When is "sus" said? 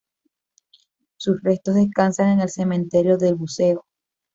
1.17-1.43